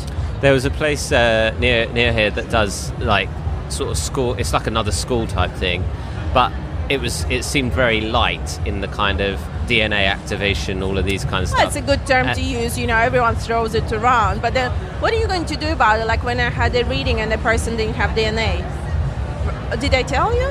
There 0.43 0.51
was 0.51 0.65
a 0.65 0.69
place 0.71 1.09
uh, 1.13 1.55
near 1.57 1.88
near 1.93 2.12
here 2.12 2.29
that 2.29 2.50
does 2.50 2.91
like 3.00 3.29
sort 3.69 3.89
of 3.89 3.97
school. 3.97 4.33
It's 4.33 4.51
like 4.51 4.67
another 4.67 4.91
school 4.91 5.25
type 5.25 5.51
thing, 5.51 5.85
but 6.33 6.51
it 6.89 7.00
was 7.00 7.23
it 7.29 7.45
seemed 7.45 7.71
very 7.71 8.01
light 8.01 8.59
in 8.65 8.81
the 8.81 8.89
kind 8.89 9.21
of 9.21 9.39
DNA 9.69 10.05
activation, 10.05 10.83
all 10.83 10.97
of 10.97 11.05
these 11.05 11.23
kinds 11.23 11.53
of 11.53 11.57
Well, 11.57 11.71
stuff. 11.71 11.77
it's 11.77 11.77
a 11.77 11.88
good 11.95 12.05
term 12.05 12.27
Uh, 12.27 12.33
to 12.33 12.41
use. 12.41 12.77
You 12.77 12.88
know, 12.88 12.97
everyone 12.97 13.35
throws 13.38 13.73
it 13.73 13.89
around. 13.93 14.41
But 14.41 14.53
then, 14.53 14.69
what 15.00 15.13
are 15.13 15.17
you 15.17 15.27
going 15.27 15.45
to 15.45 15.55
do 15.55 15.69
about 15.71 16.01
it? 16.01 16.07
Like 16.07 16.25
when 16.25 16.41
I 16.41 16.50
had 16.50 16.75
a 16.75 16.83
reading 16.83 17.21
and 17.21 17.31
the 17.31 17.38
person 17.38 17.77
didn't 17.77 17.95
have 17.95 18.09
DNA. 18.13 18.53
Did 19.79 19.93
I 19.93 20.03
tell 20.03 20.35
you? 20.35 20.50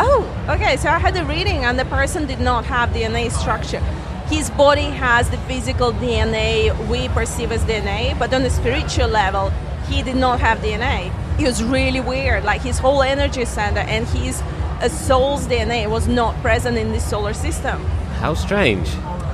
Oh, 0.00 0.26
okay. 0.48 0.76
So 0.78 0.88
I 0.88 0.98
had 0.98 1.16
a 1.16 1.24
reading 1.24 1.64
and 1.64 1.78
the 1.78 1.84
person 1.84 2.26
did 2.26 2.40
not 2.40 2.64
have 2.64 2.90
DNA 2.90 3.30
structure. 3.30 3.82
His 4.28 4.50
body 4.50 4.82
has 4.90 5.28
the 5.30 5.36
physical 5.38 5.92
DNA 5.92 6.70
we 6.88 7.08
perceive 7.08 7.52
as 7.52 7.62
DNA, 7.64 8.18
but 8.18 8.32
on 8.32 8.42
the 8.42 8.50
spiritual 8.50 9.08
level, 9.08 9.50
he 9.88 10.02
did 10.02 10.16
not 10.16 10.40
have 10.40 10.58
DNA. 10.58 11.12
It 11.38 11.44
was 11.46 11.62
really 11.62 12.00
weird. 12.00 12.44
Like 12.44 12.62
his 12.62 12.78
whole 12.78 13.02
energy 13.02 13.44
center 13.44 13.80
and 13.80 14.06
his 14.08 14.40
uh, 14.80 14.88
soul's 14.88 15.46
DNA 15.46 15.88
was 15.88 16.08
not 16.08 16.34
present 16.42 16.78
in 16.78 16.92
this 16.92 17.08
solar 17.08 17.34
system. 17.34 17.82
How 18.20 18.34
strange. 18.34 18.88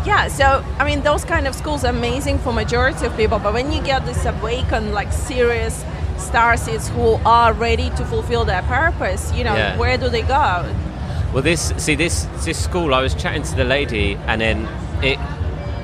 Yeah, 0.07 0.29
so 0.29 0.65
I 0.79 0.85
mean, 0.85 1.03
those 1.03 1.25
kind 1.25 1.47
of 1.47 1.55
schools 1.55 1.85
are 1.85 1.91
amazing 1.91 2.39
for 2.39 2.53
majority 2.53 3.07
of 3.07 3.17
people, 3.17 3.39
but 3.39 3.53
when 3.53 3.71
you 3.73 3.83
get 3.83 4.05
this 4.07 4.25
awakened, 4.25 4.95
like 4.95 5.13
serious 5.13 5.85
starseeds 6.17 6.89
who 6.89 7.21
are 7.25 7.53
ready 7.53 7.91
to 7.91 8.05
fulfill 8.05 8.45
their 8.45 8.63
purpose, 8.63 9.33
you 9.35 9.45
know, 9.45 9.55
Yeah. 9.55 9.77
where 9.77 9.97
do 9.99 10.09
they 10.09 10.23
go? 10.23 10.65
Well, 11.33 11.43
this 11.43 11.75
see 11.77 11.95
this 11.95 12.27
this 12.45 12.63
school. 12.63 12.95
I 12.95 13.03
was 13.03 13.15
chatting 13.15 13.43
to 13.43 13.55
the 13.55 13.65
lady, 13.65 14.15
and 14.27 14.41
then 14.41 14.69
it. 15.03 15.19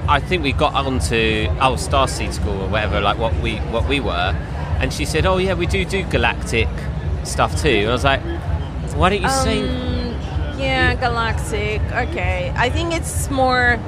I 0.07 0.21
think 0.21 0.43
we 0.43 0.53
got 0.53 0.75
onto 0.75 1.47
oh 1.61 1.75
Starseed 1.75 2.33
School 2.33 2.63
or 2.63 2.69
whatever, 2.69 3.01
like 3.01 3.19
what 3.19 3.35
we 3.41 3.57
what 3.57 3.89
we 3.89 4.01
were, 4.01 4.35
and 4.81 4.93
she 4.93 5.05
said, 5.05 5.27
"Oh 5.27 5.37
yeah, 5.37 5.55
we 5.55 5.67
do 5.67 5.85
do 5.85 6.03
galactic 6.05 6.69
stuff 7.25 7.61
too." 7.61 7.69
And 7.69 7.89
I 7.89 7.93
was 7.93 8.05
like, 8.05 8.21
"Why 8.97 9.11
don't 9.11 9.23
you 9.23 9.29
say?" 9.29 9.63
Um, 9.63 9.95
yeah, 10.59 10.95
galactic. 10.95 11.83
Okay, 11.93 12.53
I 12.57 12.71
think 12.71 12.95
it's 12.95 13.31
more. 13.31 13.79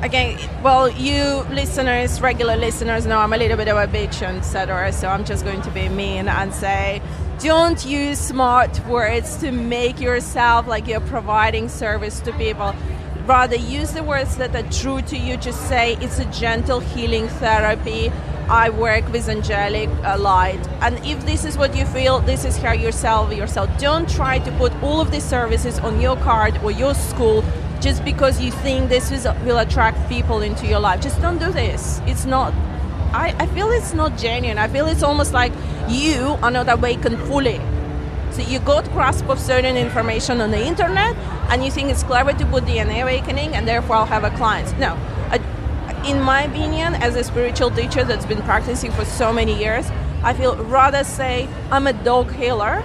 Again, 0.00 0.38
well, 0.62 0.88
you 0.88 1.44
listeners, 1.50 2.20
regular 2.20 2.56
listeners, 2.56 3.04
know 3.04 3.18
I'm 3.18 3.32
a 3.32 3.36
little 3.36 3.56
bit 3.56 3.68
of 3.68 3.76
a 3.76 3.86
bitch 3.86 4.22
and 4.22 4.38
etc. 4.38 4.92
So 4.92 5.08
I'm 5.08 5.24
just 5.24 5.44
going 5.44 5.60
to 5.62 5.70
be 5.72 5.88
mean 5.88 6.28
and 6.28 6.54
say, 6.54 7.02
don't 7.38 7.84
use 7.86 8.18
smart 8.18 8.84
words 8.86 9.36
to 9.36 9.52
make 9.52 10.00
yourself 10.00 10.66
like 10.66 10.88
you're 10.88 11.00
providing 11.00 11.68
service 11.68 12.20
to 12.20 12.32
people. 12.32 12.74
Rather, 13.26 13.56
use 13.56 13.92
the 13.92 14.02
words 14.02 14.36
that 14.38 14.56
are 14.56 14.68
true 14.70 15.02
to 15.02 15.16
you. 15.16 15.36
Just 15.36 15.68
say 15.68 15.96
it's 16.00 16.18
a 16.18 16.24
gentle 16.26 16.80
healing 16.80 17.28
therapy. 17.28 18.10
I 18.48 18.70
work 18.70 19.06
with 19.12 19.28
angelic 19.28 19.90
uh, 20.02 20.18
light, 20.18 20.58
and 20.80 20.96
if 21.04 21.24
this 21.26 21.44
is 21.44 21.58
what 21.58 21.76
you 21.76 21.84
feel, 21.84 22.20
this 22.20 22.46
is 22.46 22.56
how 22.56 22.72
you 22.72 22.90
sell 22.92 23.30
yourself. 23.30 23.68
Don't 23.78 24.08
try 24.08 24.38
to 24.38 24.50
put 24.52 24.72
all 24.82 25.02
of 25.02 25.10
these 25.10 25.24
services 25.24 25.78
on 25.80 26.00
your 26.00 26.16
card 26.16 26.56
or 26.64 26.70
your 26.70 26.94
school 26.94 27.44
just 27.80 28.02
because 28.06 28.40
you 28.40 28.50
think 28.50 28.88
this 28.88 29.12
is, 29.12 29.28
will 29.44 29.58
attract 29.58 30.08
people 30.08 30.40
into 30.40 30.66
your 30.66 30.80
life. 30.80 31.02
Just 31.02 31.20
don't 31.20 31.38
do 31.38 31.52
this. 31.52 32.00
It's 32.06 32.24
not. 32.24 32.54
I, 33.12 33.34
I 33.38 33.46
feel 33.46 33.70
it's 33.70 33.94
not 33.94 34.16
genuine. 34.18 34.58
I 34.58 34.68
feel 34.68 34.86
it's 34.86 35.02
almost 35.02 35.32
like 35.32 35.52
you 35.88 36.36
are 36.42 36.50
not 36.50 36.68
awakened 36.68 37.18
fully. 37.20 37.60
So 38.30 38.42
you 38.42 38.58
got 38.60 38.84
grasp 38.92 39.28
of 39.28 39.40
certain 39.40 39.76
information 39.76 40.40
on 40.40 40.50
the 40.50 40.64
internet, 40.64 41.16
and 41.50 41.64
you 41.64 41.70
think 41.70 41.90
it's 41.90 42.02
clever 42.02 42.32
to 42.32 42.46
put 42.46 42.64
DNA 42.64 43.02
awakening, 43.02 43.54
and 43.54 43.66
therefore 43.66 43.96
I'll 43.96 44.06
have 44.06 44.24
a 44.24 44.30
client. 44.30 44.78
No, 44.78 44.98
I, 45.30 45.40
in 46.06 46.20
my 46.20 46.42
opinion, 46.42 46.94
as 46.94 47.16
a 47.16 47.24
spiritual 47.24 47.70
teacher 47.70 48.04
that's 48.04 48.26
been 48.26 48.42
practicing 48.42 48.92
for 48.92 49.04
so 49.04 49.32
many 49.32 49.58
years, 49.58 49.90
I 50.22 50.34
feel 50.34 50.56
rather 50.64 51.04
say 51.04 51.48
I'm 51.70 51.86
a 51.86 51.92
dog 51.92 52.32
healer, 52.32 52.84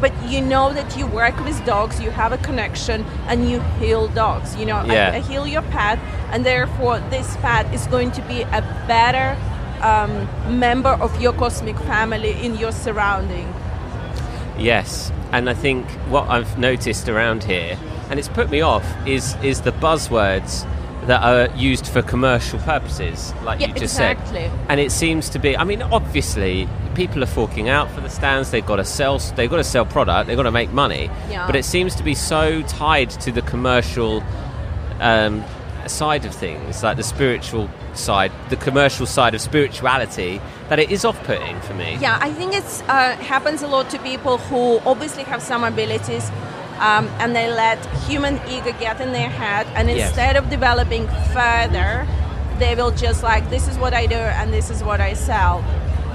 but 0.00 0.12
you 0.30 0.40
know 0.40 0.72
that 0.72 0.96
you 0.96 1.06
work 1.06 1.38
with 1.44 1.64
dogs, 1.64 2.00
you 2.00 2.10
have 2.10 2.32
a 2.32 2.38
connection, 2.38 3.04
and 3.28 3.48
you 3.50 3.60
heal 3.80 4.08
dogs. 4.08 4.54
You 4.56 4.66
know, 4.66 4.84
Yeah. 4.84 5.10
I, 5.12 5.16
I 5.16 5.20
heal 5.20 5.46
your 5.46 5.62
pet, 5.62 5.98
and 6.32 6.44
therefore 6.44 7.00
this 7.10 7.36
pet 7.38 7.72
is 7.74 7.86
going 7.86 8.12
to 8.12 8.22
be 8.22 8.42
a 8.42 8.62
better 8.86 9.36
um, 9.82 10.28
member 10.58 10.90
of 10.90 11.20
your 11.20 11.32
cosmic 11.32 11.78
family 11.80 12.32
in 12.44 12.56
your 12.56 12.72
surrounding. 12.72 13.52
Yes, 14.58 15.12
and 15.32 15.50
I 15.50 15.54
think 15.54 15.86
what 16.08 16.28
I've 16.28 16.58
noticed 16.58 17.08
around 17.08 17.44
here, 17.44 17.78
and 18.08 18.18
it's 18.18 18.28
put 18.28 18.50
me 18.50 18.60
off, 18.62 18.84
is 19.06 19.36
is 19.42 19.60
the 19.62 19.72
buzzwords 19.72 20.66
that 21.06 21.22
are 21.22 21.54
used 21.56 21.86
for 21.86 22.02
commercial 22.02 22.58
purposes, 22.60 23.32
like 23.44 23.60
Yeah, 23.60 23.68
you 23.68 23.74
just 23.74 23.94
exactly. 23.94 24.40
said. 24.48 24.50
And 24.68 24.80
it 24.80 24.90
seems 24.92 25.28
to 25.30 25.38
be. 25.38 25.56
I 25.56 25.64
mean, 25.64 25.82
obviously, 25.82 26.66
people 26.96 27.22
are 27.22 27.26
forking 27.26 27.68
out 27.68 27.90
for 27.92 28.00
the 28.00 28.08
stands. 28.08 28.50
They've 28.50 28.66
got 28.66 28.76
to 28.76 28.84
sell. 28.84 29.18
They've 29.18 29.50
got 29.50 29.56
to 29.58 29.64
sell 29.64 29.84
product. 29.86 30.26
They've 30.26 30.36
got 30.36 30.44
to 30.44 30.50
make 30.50 30.72
money. 30.72 31.10
Yeah. 31.30 31.46
But 31.46 31.54
it 31.54 31.64
seems 31.64 31.94
to 31.96 32.02
be 32.02 32.14
so 32.14 32.62
tied 32.62 33.10
to 33.10 33.30
the 33.30 33.42
commercial 33.42 34.22
um, 35.00 35.44
side 35.86 36.24
of 36.24 36.34
things, 36.34 36.82
like 36.82 36.96
the 36.96 37.02
spiritual 37.02 37.70
side, 37.94 38.32
the 38.48 38.56
commercial 38.56 39.06
side 39.06 39.34
of 39.34 39.40
spirituality, 39.40 40.40
that 40.68 40.78
it 40.78 40.90
is 40.90 41.04
off-putting 41.04 41.60
for 41.60 41.74
me. 41.74 41.96
Yeah, 42.00 42.18
I 42.20 42.32
think 42.32 42.54
it 42.54 42.64
uh, 42.88 43.14
happens 43.16 43.62
a 43.62 43.68
lot 43.68 43.90
to 43.90 43.98
people 44.00 44.38
who 44.38 44.80
obviously 44.84 45.22
have 45.24 45.40
some 45.42 45.62
abilities, 45.64 46.28
um, 46.80 47.06
and 47.20 47.36
they 47.36 47.48
let 47.50 47.78
human 48.08 48.40
ego 48.48 48.72
get 48.80 49.00
in 49.00 49.12
their 49.12 49.28
head, 49.28 49.66
and 49.76 49.88
Yes. 49.88 50.08
instead 50.08 50.36
of 50.36 50.50
developing 50.50 51.06
further, 51.32 52.06
they 52.58 52.74
will 52.74 52.90
just 52.90 53.22
like 53.22 53.48
this 53.50 53.68
is 53.68 53.76
what 53.78 53.92
I 53.94 54.06
do 54.06 54.14
and 54.16 54.52
this 54.52 54.70
is 54.70 54.82
what 54.82 55.00
I 55.00 55.12
sell, 55.12 55.62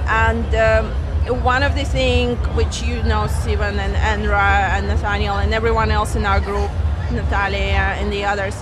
and. 0.06 0.54
Um, 0.54 0.94
one 1.44 1.62
of 1.62 1.76
the 1.76 1.84
things 1.84 2.36
which 2.56 2.82
you 2.82 3.00
know, 3.04 3.28
Steven 3.28 3.78
and 3.78 3.94
Enra 3.94 4.70
and 4.74 4.88
Nathaniel 4.88 5.36
and 5.36 5.54
everyone 5.54 5.92
else 5.92 6.16
in 6.16 6.26
our 6.26 6.40
group, 6.40 6.68
Natalia 7.12 7.94
and 7.96 8.12
the 8.12 8.24
others, 8.24 8.60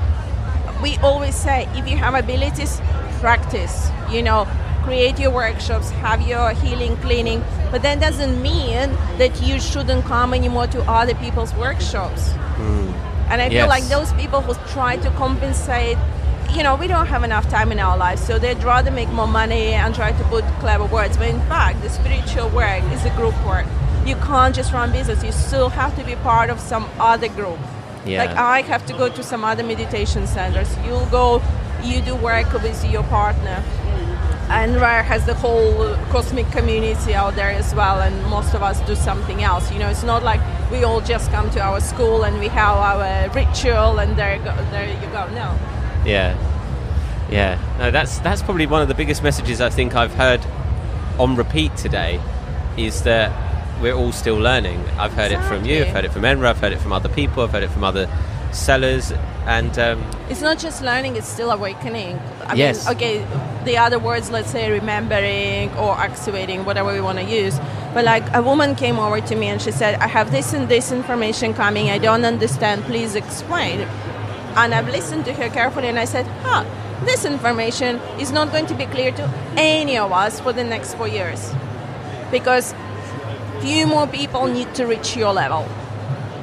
we 0.82 0.98
always 0.98 1.34
say 1.34 1.66
if 1.74 1.88
you 1.88 1.96
have 1.96 2.14
abilities 2.14 2.80
practice 3.20 3.90
you 4.10 4.22
know 4.22 4.46
create 4.82 5.18
your 5.18 5.30
workshops 5.30 5.90
have 5.90 6.22
your 6.22 6.50
healing 6.52 6.96
cleaning. 6.98 7.44
But 7.70 7.82
that 7.82 8.00
doesn't 8.00 8.40
mean 8.42 8.90
that 9.18 9.40
you 9.42 9.60
shouldn't 9.60 10.04
come 10.06 10.32
anymore 10.32 10.66
to 10.68 10.80
other 10.90 11.14
people's 11.14 11.54
workshops. 11.54 12.32
And 13.30 13.40
i 13.40 13.48
feel 13.48 13.68
like 13.68 13.84
those 13.84 14.12
people 14.14 14.40
who 14.40 14.54
try 14.72 14.96
to 14.96 15.10
compensate 15.10 15.98
you 16.56 16.62
know 16.62 16.74
we 16.74 16.86
don't 16.86 17.06
have 17.06 17.22
enough 17.22 17.48
time 17.48 17.70
in 17.72 17.78
our 17.78 17.96
lives 17.96 18.22
so 18.24 18.38
they'd 18.38 18.62
rather 18.64 18.90
make 18.90 19.08
more 19.10 19.26
money 19.28 19.72
and 19.72 19.94
try 19.94 20.12
to 20.12 20.24
put 20.24 20.44
clever 20.60 20.84
words 20.86 21.16
but 21.16 21.28
in 21.28 21.40
fact 21.42 21.80
the 21.82 21.88
spiritual 21.88 22.48
work 22.50 22.82
is 22.92 23.04
a 23.04 23.10
group 23.10 23.34
work 23.46 23.66
you 24.04 24.16
can't 24.16 24.54
just 24.54 24.72
run 24.72 24.90
business 24.92 25.22
you 25.22 25.32
still 25.32 25.68
have 25.68 25.96
to 25.96 26.04
be 26.04 26.14
part 26.16 26.50
of 26.50 26.58
some 26.58 26.88
other 26.98 27.28
group 27.28 27.58
Yeah. 28.04 28.24
like 28.24 28.36
I 28.36 28.62
have 28.62 28.84
to 28.86 28.94
go 28.94 29.08
to 29.18 29.22
some 29.22 29.44
other 29.44 29.62
meditation 29.62 30.26
centers. 30.26 30.70
You'll 30.86 31.10
go, 31.10 31.26
you 31.82 32.00
do 32.00 32.14
work 32.16 32.50
with 32.54 32.80
your 32.94 33.02
partner. 33.04 33.62
Enra 34.48 35.04
has 35.04 35.26
the 35.26 35.34
whole 35.34 35.94
cosmic 36.10 36.50
community 36.50 37.12
out 37.14 37.34
there 37.36 37.50
as 37.50 37.74
well, 37.74 38.00
and 38.00 38.14
most 38.36 38.54
of 38.54 38.62
us 38.62 38.80
do 38.86 38.94
something 38.96 39.42
else. 39.50 39.70
You 39.70 39.78
know, 39.80 39.90
it's 39.94 40.02
not 40.02 40.22
like 40.30 40.40
we 40.72 40.82
all 40.82 41.02
just 41.02 41.30
come 41.30 41.50
to 41.50 41.60
our 41.60 41.78
school 41.80 42.24
and 42.24 42.40
we 42.40 42.48
have 42.48 42.76
our 42.90 43.28
ritual 43.34 44.00
and 44.00 44.16
there, 44.16 44.38
go, 44.38 44.52
there 44.72 44.88
you 44.88 45.08
go. 45.12 45.22
No. 45.42 45.48
Yeah, 46.04 46.36
yeah. 47.30 47.58
No, 47.78 47.90
that's 47.90 48.18
that's 48.20 48.42
probably 48.42 48.66
one 48.66 48.82
of 48.82 48.88
the 48.88 48.94
biggest 48.94 49.22
messages 49.22 49.60
I 49.60 49.70
think 49.70 49.94
I've 49.94 50.14
heard 50.14 50.40
on 51.18 51.36
repeat 51.36 51.76
today, 51.76 52.20
is 52.76 53.02
that 53.02 53.30
we're 53.82 53.94
all 53.94 54.12
still 54.12 54.36
learning. 54.36 54.78
I've 54.98 55.12
heard 55.12 55.32
it 55.32 55.40
from 55.44 55.64
you. 55.64 55.82
I've 55.82 55.88
heard 55.88 56.04
it 56.04 56.12
from 56.12 56.22
Enra. 56.22 56.46
I've 56.46 56.58
heard 56.60 56.72
it 56.72 56.80
from 56.80 56.92
other 56.92 57.08
people. 57.08 57.42
I've 57.42 57.50
heard 57.52 57.62
it 57.62 57.70
from 57.70 57.84
other 57.84 58.08
sellers. 58.52 59.12
And 59.46 59.78
um, 59.78 60.04
It's 60.28 60.42
not 60.42 60.58
just 60.58 60.82
learning; 60.82 61.16
it's 61.16 61.26
still 61.28 61.50
awakening. 61.50 62.18
I 62.46 62.54
Yes. 62.54 62.86
mean, 62.86 62.96
okay, 62.96 63.26
the 63.64 63.78
other 63.78 63.98
words, 63.98 64.30
let's 64.30 64.50
say 64.50 64.70
remembering 64.70 65.70
or 65.76 65.96
activating, 65.96 66.64
whatever 66.66 66.92
we 66.92 67.00
want 67.00 67.18
to 67.18 67.24
use. 67.24 67.58
But 67.94 68.04
like 68.04 68.22
a 68.34 68.42
woman 68.42 68.74
came 68.74 68.98
over 68.98 69.20
to 69.20 69.34
me 69.34 69.46
and 69.48 69.60
she 69.60 69.70
said, 69.72 69.94
"I 70.00 70.08
have 70.08 70.30
this 70.30 70.52
and 70.52 70.68
this 70.68 70.92
information 70.92 71.54
coming. 71.54 71.90
I 71.90 71.98
don't 71.98 72.24
understand. 72.24 72.84
Please 72.84 73.14
explain." 73.14 73.86
And 74.56 74.74
I've 74.74 74.88
listened 74.88 75.24
to 75.26 75.32
her 75.34 75.48
carefully, 75.48 75.88
and 75.88 75.98
I 75.98 76.04
said, 76.04 76.26
"Huh." 76.42 76.64
This 77.04 77.24
information 77.24 77.96
is 78.18 78.30
not 78.30 78.52
going 78.52 78.66
to 78.66 78.74
be 78.74 78.84
clear 78.84 79.10
to 79.12 79.30
any 79.56 79.96
of 79.96 80.12
us 80.12 80.38
for 80.38 80.52
the 80.52 80.62
next 80.62 80.94
four 80.96 81.08
years 81.08 81.50
because 82.30 82.74
few 83.60 83.86
more 83.86 84.06
people 84.06 84.46
need 84.46 84.74
to 84.74 84.84
reach 84.86 85.16
your 85.16 85.32
level. 85.32 85.66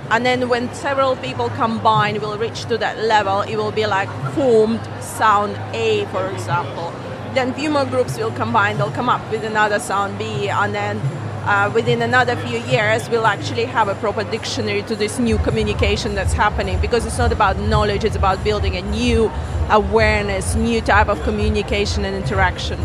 And 0.10 0.26
then 0.26 0.50
when 0.50 0.74
several 0.74 1.16
people 1.18 1.50
combined 1.50 2.22
will 2.22 2.38
reach 2.40 2.66
to 2.66 2.78
that 2.80 2.98
level, 2.98 3.42
it 3.42 3.56
will 3.58 3.72
be 3.72 3.86
like 3.86 4.10
formed 4.34 4.82
sound 5.00 5.60
A, 5.74 6.06
for 6.06 6.26
example. 6.32 6.92
Then 7.36 7.54
few 7.54 7.70
more 7.70 7.86
groups 7.86 8.18
will 8.18 8.32
combine, 8.32 8.78
they'll 8.78 8.90
come 8.90 9.10
up 9.10 9.22
with 9.30 9.44
another 9.44 9.80
sound 9.80 10.18
B, 10.18 10.50
and 10.50 10.74
then 10.74 11.00
uh, 11.48 11.72
within 11.74 12.02
another 12.02 12.36
few 12.36 12.60
years, 12.60 13.10
we'll 13.10 13.26
actually 13.26 13.66
have 13.66 13.88
a 13.88 13.96
proper 13.96 14.24
dictionary 14.26 14.84
to 14.84 14.96
this 14.96 15.18
new 15.18 15.38
communication 15.40 16.14
that's 16.14 16.34
happening 16.34 16.80
because 16.82 17.06
it's 17.06 17.18
not 17.18 17.32
about 17.32 17.58
knowledge, 17.60 18.04
it's 18.04 18.18
about 18.18 18.44
building 18.44 18.76
a 18.76 18.82
new 18.82 19.32
awareness, 19.70 20.56
new 20.56 20.82
type 20.82 21.08
of 21.08 21.22
communication 21.24 22.04
and 22.06 22.16
interaction. 22.16 22.78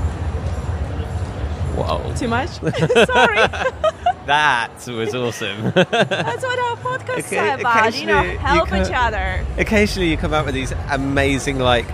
whoa, 1.75 2.15
Too 2.17 2.29
much? 2.29 2.51
Sorry. 2.51 3.37
that 4.27 4.71
was 4.87 5.15
awesome. 5.15 5.73
That's 5.75 6.45
what 6.45 6.59
our 6.59 6.77
podcasts 6.77 7.27
Okay, 7.27 7.39
are 7.51 7.59
about, 7.59 7.95
you 7.97 8.07
know, 8.07 8.21
occasionally 8.21 8.33
you 8.33 8.39
help 8.39 8.69
each 8.73 8.93
other. 8.95 9.47
Occasionally, 9.59 10.11
you 10.11 10.17
come 10.17 10.33
out 10.33 10.47
with 10.47 10.55
these 10.55 10.73
amazing, 10.91 11.59
like, 11.59 11.87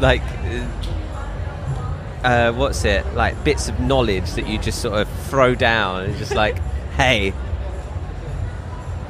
like. 0.00 0.22
Uh, 2.24 2.52
what's 2.52 2.84
it 2.84 3.04
like? 3.14 3.44
Bits 3.44 3.68
of 3.68 3.78
knowledge 3.78 4.32
that 4.32 4.48
you 4.48 4.58
just 4.58 4.80
sort 4.80 4.94
of 4.94 5.08
throw 5.26 5.54
down 5.54 6.04
and 6.04 6.16
just 6.16 6.34
like, 6.34 6.58
hey, 6.96 7.34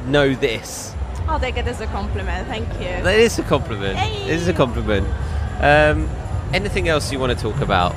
know 0.07 0.35
this. 0.35 0.93
I'll 1.29 1.41
take 1.41 1.57
it 1.57 1.67
as 1.67 1.81
a 1.81 1.87
compliment. 1.87 2.49
Thank 2.49 2.69
you. 2.75 3.03
That 3.03 3.19
is 3.19 3.39
a 3.39 3.43
compliment. 3.45 3.97
Hey. 3.97 4.25
It 4.25 4.35
is 4.35 4.49
a 4.49 4.53
compliment. 4.53 5.07
Um, 5.61 6.11
anything 6.53 6.89
else 6.89 7.13
you 7.13 7.19
want 7.19 7.39
to 7.39 7.41
talk 7.41 7.61
about? 7.61 7.95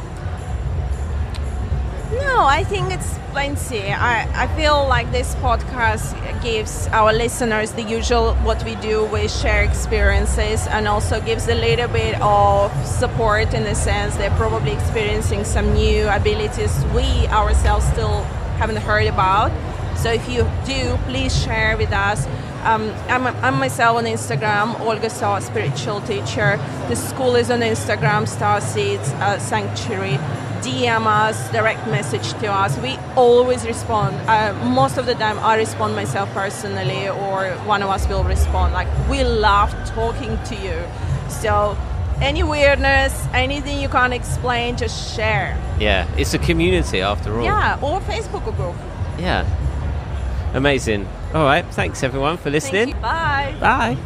No, 2.38 2.46
I 2.46 2.64
think 2.64 2.94
it's 2.94 3.18
plenty. 3.32 3.92
I, 3.92 4.44
I 4.44 4.46
feel 4.56 4.88
like 4.88 5.12
this 5.12 5.34
podcast 5.38 6.14
gives 6.44 6.88
our 6.90 7.12
listeners 7.12 7.72
the 7.72 7.82
usual 7.82 8.36
what 8.46 8.64
we 8.64 8.76
do. 8.76 9.06
We 9.06 9.28
share 9.28 9.64
experiences 9.64 10.68
and 10.68 10.88
also 10.88 11.20
gives 11.20 11.48
a 11.48 11.56
little 11.56 11.88
bit 11.88 12.22
of 12.22 12.72
support 12.86 13.56
in 13.56 13.64
the 13.64 13.74
sense 13.74 14.18
they're 14.18 14.38
probably 14.38 14.74
experiencing 14.74 15.46
some 15.46 15.74
new 15.74 16.08
abilities 16.10 16.86
we 16.94 17.26
ourselves 17.30 17.88
still 17.88 18.22
haven't 18.60 18.84
heard 18.84 19.08
about. 19.08 19.52
So 19.98 20.12
if 20.12 20.30
you 20.30 20.48
do, 20.64 20.96
please 21.10 21.34
share 21.44 21.76
with 21.76 21.92
us. 21.92 22.28
Um, 22.66 22.94
I'm, 23.08 23.26
I'm 23.44 23.56
myself 23.56 23.98
on 23.98 24.04
Instagram, 24.04 24.80
Olga 24.82 25.10
Star, 25.10 25.42
spiritual 25.42 26.02
teacher. 26.02 26.60
The 26.88 26.96
school 26.96 27.36
is 27.36 27.50
on 27.50 27.62
Instagram, 27.62 28.28
Star 28.28 28.62
Seeds 28.62 29.10
uh, 29.14 29.40
Sanctuary. 29.40 30.20
DM 30.62 31.06
us, 31.06 31.52
direct 31.52 31.86
message 31.88 32.34
to 32.42 32.48
us. 32.48 32.78
We 32.80 32.98
always 33.16 33.66
respond. 33.66 34.16
Uh, 34.28 34.54
most 34.66 34.98
of 34.98 35.06
the 35.06 35.16
time, 35.16 35.40
I 35.40 35.56
respond 35.56 35.96
myself 35.96 36.30
personally, 36.34 37.08
or 37.10 37.50
one 37.66 37.82
of 37.84 37.90
us 37.90 38.08
will 38.08 38.24
respond. 38.24 38.74
Like 38.74 38.88
we 39.10 39.24
love 39.24 39.72
talking 39.88 40.38
to 40.46 40.56
you. 40.56 40.78
So 41.30 41.78
any 42.22 42.44
weirdness, 42.44 43.28
anything 43.34 43.80
you 43.80 43.90
can't 43.90 44.14
explain, 44.14 44.78
just 44.78 45.16
share. 45.16 45.58
Yeah, 45.80 46.08
it's 46.18 46.34
a 46.34 46.40
community 46.40 47.02
after 47.02 47.38
all. 47.38 47.44
Yeah, 47.44 47.80
or 47.82 48.00
Facebook 48.02 48.44
group. 48.56 48.76
Yeah. 49.20 49.46
Amazing. 50.54 51.08
All 51.34 51.44
right. 51.44 51.66
Thanks 51.66 52.04
everyone 52.04 52.38
for 52.38 52.50
Thank 52.50 52.54
listening. 52.54 52.88
you. 52.90 52.96
Bye. 52.96 53.56
Bye. 53.60 53.98